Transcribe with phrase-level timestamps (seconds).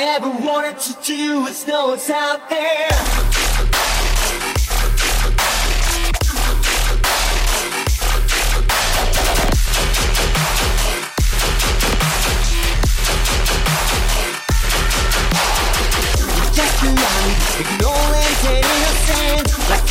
[0.00, 2.88] I ever wanted to do is know what's out there.
[18.42, 19.89] Any innocent, like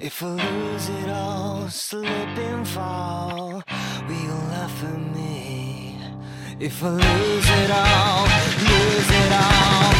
[0.00, 3.64] If I lose it all, slip and fall,
[4.06, 5.98] will you laugh for me?
[6.60, 8.24] If I lose it all,
[8.62, 9.97] lose it all.